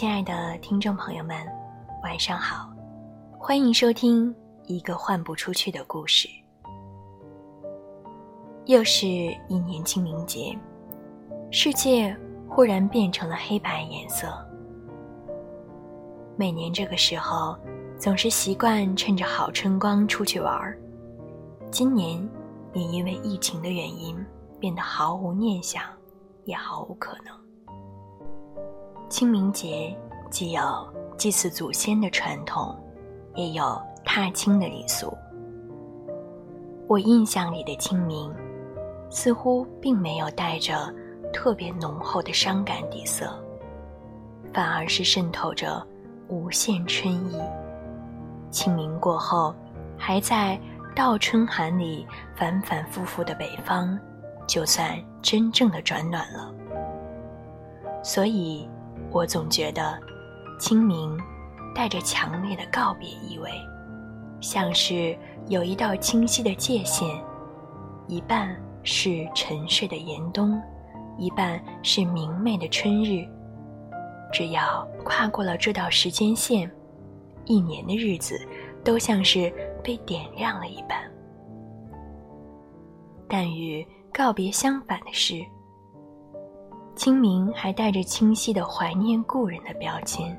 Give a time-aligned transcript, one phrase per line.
[0.00, 1.36] 亲爱的听众朋友们，
[2.02, 2.70] 晚上好，
[3.38, 4.34] 欢迎收听
[4.64, 6.26] 一个换不出去的故事。
[8.64, 10.58] 又是一年清明节，
[11.50, 12.16] 世界
[12.48, 14.26] 忽然变成了黑白颜色。
[16.34, 17.54] 每年这个时候，
[17.98, 20.80] 总是习惯趁着好春光出去玩儿。
[21.70, 22.26] 今年
[22.72, 24.16] 也因为疫情的原因，
[24.58, 25.82] 变得毫无念想，
[26.46, 27.49] 也毫无可能。
[29.10, 29.92] 清明节
[30.30, 30.62] 既有
[31.18, 32.72] 祭祀祖先的传统，
[33.34, 35.12] 也有踏青的礼俗。
[36.86, 38.32] 我印象里的清明，
[39.10, 40.94] 似乎并没有带着
[41.32, 43.36] 特别浓厚的伤感底色，
[44.54, 45.84] 反而是渗透着
[46.28, 47.42] 无限春意。
[48.48, 49.52] 清明过后，
[49.98, 50.58] 还在
[50.94, 53.98] 倒春寒里反反复复的北方，
[54.46, 56.54] 就算真正的转暖了。
[58.04, 58.70] 所以。
[59.12, 59.98] 我总觉得，
[60.58, 61.18] 清明
[61.74, 63.50] 带着强烈的告别意味，
[64.40, 67.20] 像是有一道清晰的界限，
[68.06, 70.62] 一半是沉睡的严冬，
[71.18, 73.26] 一半是明媚的春日。
[74.32, 76.70] 只要跨过了这道时间线，
[77.46, 78.40] 一年的日子
[78.84, 80.98] 都像是被点亮了一般。
[83.28, 85.44] 但与告别相反的是。
[86.96, 90.38] 清明还带着清晰的怀念故人的标签，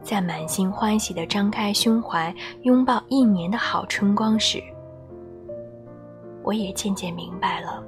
[0.00, 4.62] 在满心欢喜的张开胸怀拥抱一年的好春光时，
[6.44, 7.82] 我也渐渐明白了，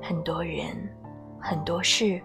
[0.00, 0.66] 很多人，
[1.38, 2.20] 很多事，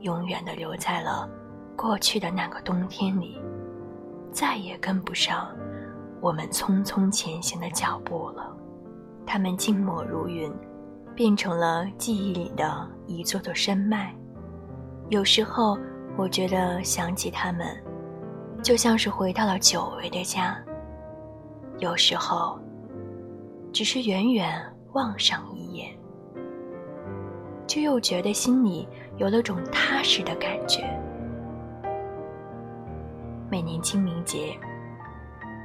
[0.00, 1.28] 永远的留在了
[1.76, 3.40] 过去的那个冬天里，
[4.32, 5.48] 再也跟不上
[6.20, 8.52] 我们匆匆前行的脚步了，
[9.24, 10.52] 他们静默如云。
[11.16, 14.14] 变成了记忆里的一座座山脉。
[15.08, 15.78] 有时候，
[16.14, 17.66] 我觉得想起他们，
[18.62, 20.62] 就像是回到了久违的家。
[21.78, 22.60] 有时候，
[23.72, 24.62] 只是远远
[24.92, 25.90] 望上一眼，
[27.66, 30.84] 就又觉得心里有了种踏实的感觉。
[33.50, 34.54] 每年清明节，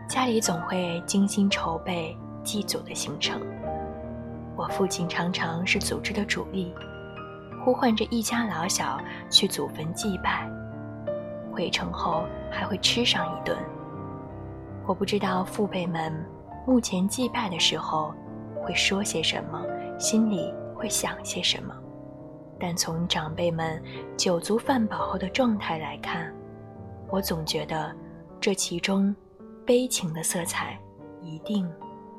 [0.07, 3.41] 家里总会精心筹备祭祖的行程。
[4.61, 6.71] 我父亲常常是组织的主力，
[7.65, 10.47] 呼唤着一家老小去祖坟祭拜，
[11.51, 13.57] 回城后还会吃上一顿。
[14.85, 16.13] 我不知道父辈们
[16.67, 18.13] 目前祭拜的时候
[18.63, 19.65] 会说些什么，
[19.97, 21.75] 心里会想些什么，
[22.59, 23.81] 但从长辈们
[24.15, 26.31] 酒足饭饱后的状态来看，
[27.09, 27.91] 我总觉得
[28.39, 29.15] 这其中
[29.65, 30.77] 悲情的色彩
[31.19, 31.67] 一定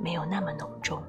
[0.01, 1.01] 没有那么浓重。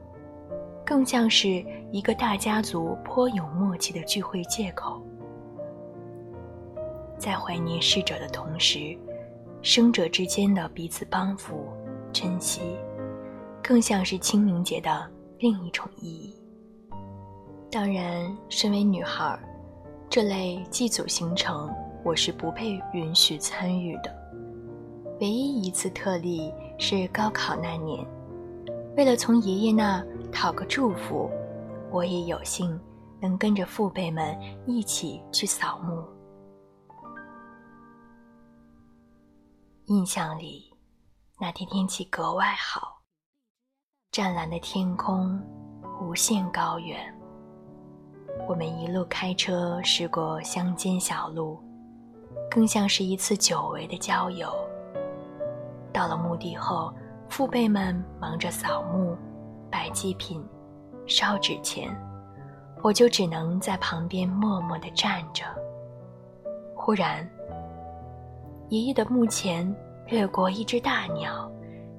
[0.85, 5.01] 更像是一个大家族颇有默契的聚会借口，
[7.17, 8.97] 在怀念逝者的同时，
[9.61, 11.67] 生者之间的彼此帮扶、
[12.11, 12.61] 珍惜，
[13.63, 16.35] 更像是清明节的另一种意义。
[17.71, 19.39] 当然，身为女孩，
[20.09, 21.73] 这类祭祖行程
[22.03, 24.13] 我是不被允许参与的。
[25.21, 28.05] 唯一一次特例是高考那年，
[28.97, 30.03] 为了从爷爷那。
[30.33, 31.29] 讨个祝福，
[31.91, 32.77] 我也有幸
[33.21, 36.03] 能跟着父辈们一起去扫墓。
[39.85, 40.73] 印象里，
[41.39, 43.01] 那天天气格外好，
[44.11, 45.39] 湛蓝的天空，
[46.01, 46.99] 无限高远。
[48.47, 51.61] 我们一路开车驶过乡间小路，
[52.49, 54.51] 更像是一次久违的郊游。
[55.93, 56.93] 到了墓地后，
[57.29, 59.15] 父辈们忙着扫墓。
[59.73, 60.39] 摆祭品，
[61.07, 61.89] 烧纸钱，
[62.83, 65.43] 我就只能在旁边默默地站着。
[66.75, 67.27] 忽然，
[68.69, 69.75] 爷爷的墓前
[70.05, 71.51] 掠过一只大鸟，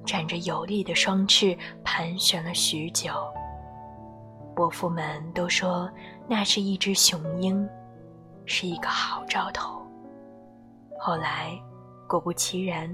[0.05, 1.53] 展着有力的双翅，
[1.83, 3.11] 盘旋了许久。
[4.55, 5.91] 伯父们都说
[6.29, 7.67] 那是一只雄鹰，
[8.45, 9.85] 是一个好兆头。
[10.97, 11.51] 后来，
[12.07, 12.89] 果不其然，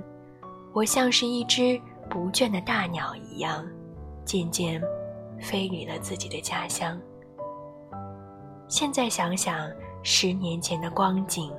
[0.74, 1.80] 我像是一只
[2.10, 3.64] 不倦的大鸟一样。
[4.32, 4.82] 渐渐
[5.42, 6.98] 飞离了自己的家乡。
[8.70, 9.70] 现在想想，
[10.04, 11.52] 十年前的光景，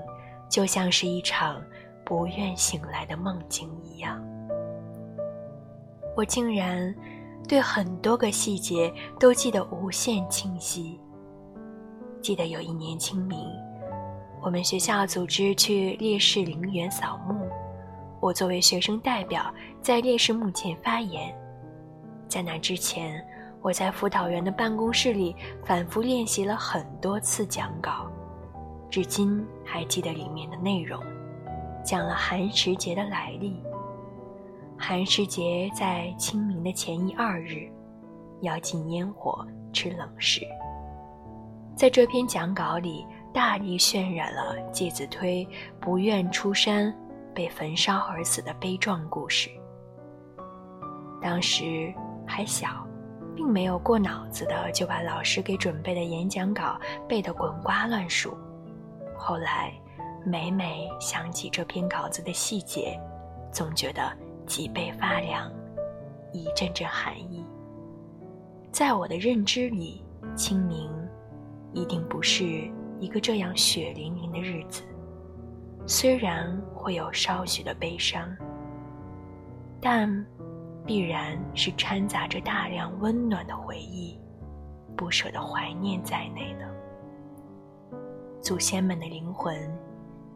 [0.49, 1.63] 就像是一场
[2.03, 4.25] 不愿醒来的梦境一样。
[6.17, 6.95] 我竟然
[7.47, 8.91] 对很多个细节
[9.21, 10.99] 都记得无限清晰。
[12.23, 13.39] 记得有一年清明，
[14.41, 17.47] 我们学校组织去烈士陵园扫墓，
[18.19, 19.53] 我作为学生代表
[19.83, 21.37] 在烈士墓前发言。
[22.33, 23.23] 在那之前，
[23.61, 25.37] 我在辅导员的办公室里
[25.67, 28.11] 反复练习了很多次讲稿，
[28.89, 30.99] 至今还记得里面的内容。
[31.85, 33.63] 讲了寒食节的来历。
[34.79, 37.71] 寒食节在清明的前一二日，
[38.41, 40.41] 要禁烟火、吃冷食。
[41.77, 45.47] 在这篇讲稿里，大力渲染了介子推
[45.79, 46.91] 不愿出山、
[47.35, 49.51] 被焚烧而死的悲壮故事。
[51.21, 51.95] 当时
[52.33, 52.89] 还小，
[53.37, 58.35] 并没有过脑子的就把老师给准备的演讲稿背得滚瓜烂熟。
[59.15, 59.71] 后来，
[60.25, 62.99] 每每想起这篇稿子的细节，
[63.53, 64.11] 总觉得
[64.47, 65.53] 脊背发凉，
[66.33, 67.45] 一阵阵寒意。
[68.71, 70.03] 在我的认知里，
[70.35, 70.91] 清明
[71.75, 72.67] 一定不是
[72.99, 74.83] 一个这样血淋淋的日子。
[75.87, 78.35] 虽然会有稍许的悲伤，
[79.83, 80.09] 但
[80.85, 84.19] 必然是掺杂着大量温暖的回忆、
[84.97, 86.69] 不舍的怀念在内的。
[88.41, 89.57] 祖先们的灵魂，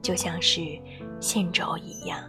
[0.01, 0.81] 就像是
[1.21, 2.21] 线轴一样，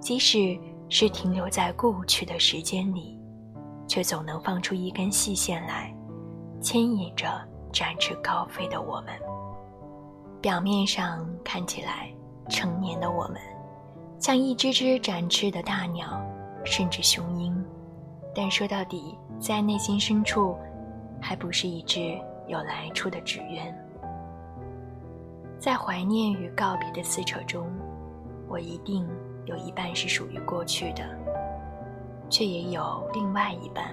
[0.00, 3.16] 即使是停留在过去的时间里，
[3.86, 5.94] 却总能放出一根细线来，
[6.60, 7.40] 牵引着
[7.72, 9.14] 展翅高飞的我们。
[10.40, 12.12] 表面上看起来，
[12.48, 13.36] 成年的我们，
[14.18, 16.20] 像一只只展翅的大鸟，
[16.70, 17.52] 甚至雄鹰，
[18.32, 20.56] 但说到底，在内心深处，
[21.20, 23.74] 还不是一只有来处的纸鸢。
[25.58, 27.66] 在怀念与告别的撕扯中，
[28.48, 29.04] 我一定
[29.46, 31.02] 有一半是属于过去的，
[32.30, 33.92] 却也有另外一半，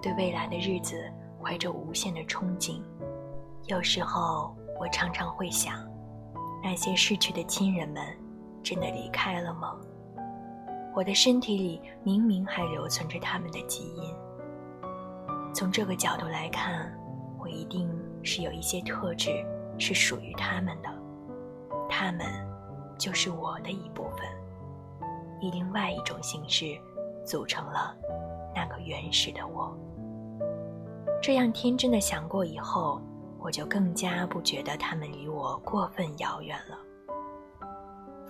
[0.00, 0.94] 对未来的日子
[1.42, 2.80] 怀着无限的憧憬。
[3.66, 5.74] 有时候，我常常会想，
[6.62, 8.00] 那些逝去的亲人们，
[8.62, 9.76] 真的离开了吗？
[10.94, 14.14] 我的身体里明明还留存着他们的基因。
[15.52, 16.92] 从这个角度来看，
[17.38, 17.88] 我一定
[18.22, 19.30] 是有一些特质。
[19.76, 20.88] 是属于他们的，
[21.88, 22.24] 他们
[22.96, 24.20] 就是我的一部分，
[25.40, 26.78] 以另外一种形式
[27.26, 27.92] 组成了
[28.54, 29.76] 那个原始的我。
[31.20, 33.02] 这样天真的想过以后，
[33.40, 36.78] 我就更加不觉得他们离我过分遥远了，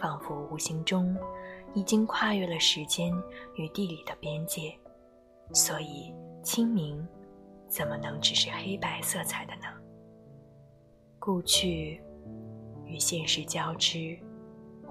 [0.01, 1.15] 仿佛无形中
[1.75, 3.13] 已经跨越了时间
[3.57, 4.79] 与地理的边界。
[5.53, 7.07] 所以清明，
[7.69, 9.67] 怎么能只是黑白色彩的呢？
[11.19, 12.03] 故去
[12.85, 14.19] 与现实交织，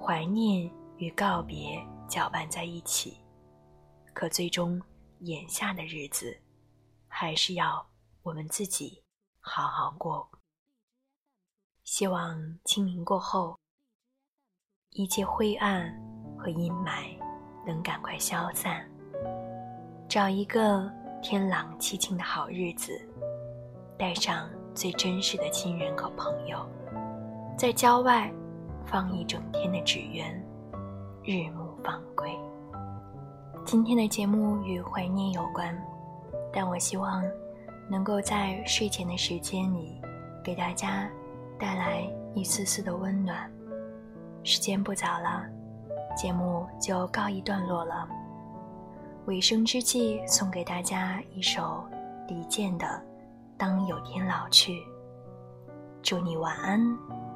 [0.00, 3.18] 怀念与告别搅拌在一起，
[4.12, 4.80] 可最终
[5.20, 6.36] 眼下的日子，
[7.08, 7.86] 还是要
[8.22, 9.02] 我们自己
[9.40, 10.28] 好好过。
[11.82, 13.58] 希望清明过后，
[14.90, 15.92] 一切灰暗
[16.44, 17.16] 和阴霾
[17.64, 18.84] 能赶快消散，
[20.06, 20.92] 找一个
[21.22, 22.92] 天朗气清的好日子，
[23.96, 24.46] 带上。
[24.74, 26.58] 最真实的亲人和朋友，
[27.56, 28.28] 在郊外
[28.84, 30.34] 放一整天的纸鸢，
[31.22, 32.36] 日暮方归。
[33.64, 35.80] 今天的节目与怀念有关，
[36.52, 37.22] 但我希望
[37.88, 40.02] 能够在睡前的时间里，
[40.42, 41.08] 给大家
[41.56, 42.02] 带来
[42.34, 43.48] 一丝丝的温暖。
[44.42, 45.46] 时间不早了，
[46.14, 48.08] 节目就告一段落了。
[49.26, 51.84] 尾声之际，送给大家一首
[52.28, 53.02] 李健的。
[53.56, 54.82] 当有天老去，
[56.02, 56.80] 祝你晚安，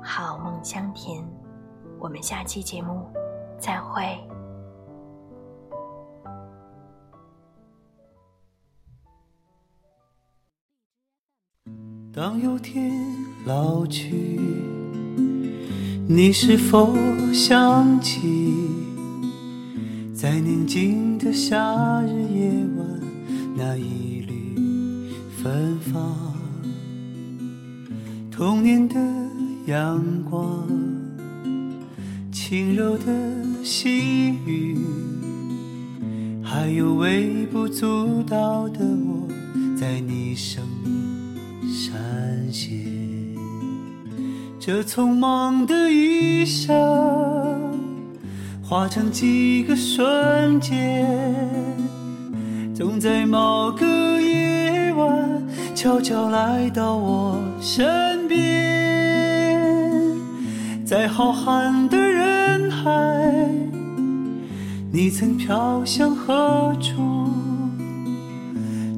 [0.03, 1.25] 好梦香甜。
[1.99, 3.07] 我们下期节目
[3.59, 4.19] 再会。
[12.13, 12.91] 当有天
[13.47, 14.41] 老去，
[16.11, 16.97] 你是否
[17.35, 18.23] 想起，
[20.15, 22.49] 在宁静的夏日夜
[22.79, 23.01] 晚
[23.55, 24.57] 那一缕？
[25.37, 26.35] 芬芳，
[28.31, 28.99] 童年的
[29.67, 30.67] 阳光，
[32.33, 33.05] 轻柔的
[33.63, 34.79] 细雨，
[36.43, 39.29] 还有微不足道的我，
[39.79, 41.93] 在你生命闪
[42.51, 42.98] 现。
[44.71, 46.77] 这匆忙的一生，
[48.63, 51.09] 化成几个瞬间，
[52.75, 53.87] 总在某个
[54.21, 55.43] 夜晚。
[55.75, 59.59] 悄悄来到我身边，
[60.85, 62.91] 在浩瀚的人海，
[64.93, 67.31] 你曾飘向何处？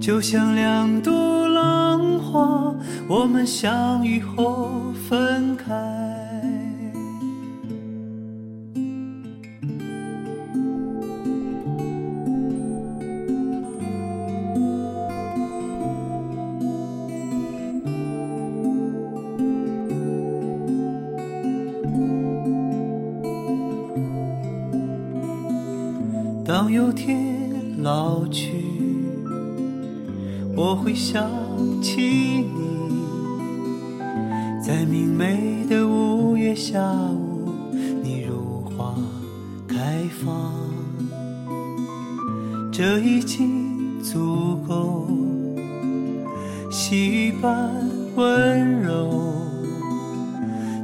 [0.00, 2.75] 就像两朵浪花，
[3.07, 4.80] 我们相遇后
[5.11, 5.75] 分开。
[26.47, 28.62] 当有天老去，
[30.55, 31.29] 我会想
[31.83, 32.70] 起你，
[34.71, 37.50] 在明媚的五月下午，
[38.05, 38.95] 你如花
[39.67, 39.75] 开
[40.23, 40.53] 放，
[42.71, 45.09] 这已经足够，
[46.71, 47.69] 细雨般
[48.15, 49.35] 温柔，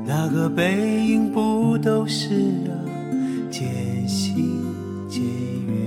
[0.05, 2.35] 那个背影不都是
[2.66, 2.75] 啊，
[3.52, 4.64] 渐行
[5.09, 5.23] 渐
[5.69, 5.78] 远。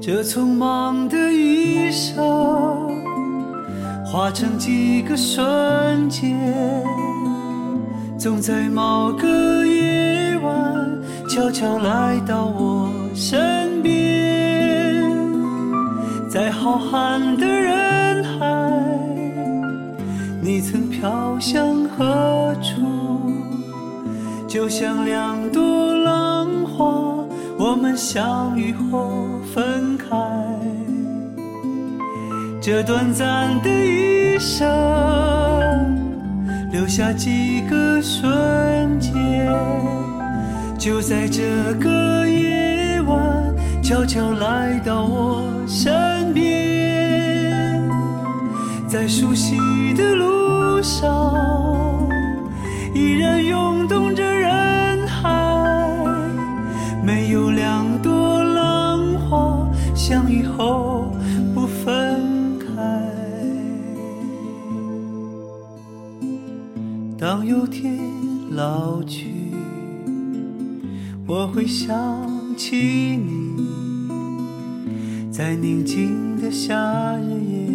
[0.00, 2.85] 这匆忙的一生，
[4.16, 6.34] 化成几个瞬间，
[8.18, 10.74] 总在某个夜晚，
[11.28, 15.04] 悄悄来到我身边，
[16.30, 18.46] 在浩瀚的人海，
[20.40, 23.20] 你曾飘向何处？
[24.48, 26.86] 就像两朵浪花，
[27.58, 30.25] 我们相遇后分开。
[32.66, 34.66] 这短暂的一生，
[36.72, 39.14] 留下几个瞬间，
[40.76, 41.44] 就在这
[41.74, 43.54] 个夜晚，
[43.84, 47.80] 悄悄来到我身边，
[48.88, 49.56] 在熟悉
[49.94, 51.08] 的路上，
[67.46, 67.96] 有天
[68.50, 69.30] 老去，
[71.28, 71.96] 我会想
[72.56, 73.64] 起你，
[75.30, 77.65] 在宁静的夏日夜